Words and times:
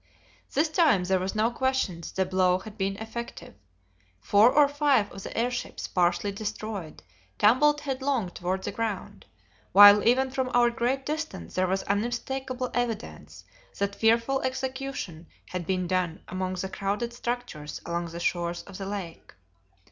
This 0.51 0.67
time 0.67 1.03
there 1.03 1.19
was 1.19 1.35
no 1.35 1.51
question 1.51 2.01
that 2.01 2.15
the 2.15 2.25
blow 2.25 2.57
had 2.57 2.75
been 2.75 2.97
effective. 2.97 3.53
Four 4.19 4.49
or 4.51 4.67
five 4.67 5.11
of 5.11 5.21
the 5.21 5.37
airships, 5.37 5.87
partially 5.87 6.31
destroyed, 6.31 7.03
tumbled 7.37 7.81
headlong 7.81 8.31
toward 8.31 8.63
the 8.63 8.71
ground, 8.71 9.27
while 9.73 10.03
even 10.03 10.31
from 10.31 10.49
our 10.55 10.71
great 10.71 11.05
distance 11.05 11.53
there 11.53 11.67
was 11.67 11.83
unmistakable 11.83 12.71
evidence 12.73 13.43
that 13.77 13.93
fearful 13.93 14.41
execution 14.41 15.27
had 15.49 15.67
been 15.67 15.85
done 15.85 16.23
among 16.27 16.55
the 16.55 16.69
crowded 16.69 17.13
structures 17.13 17.79
along 17.85 18.07
the 18.07 18.19
shore 18.19 18.55
of 18.65 18.79
the 18.79 18.87
Lake. 18.87 19.35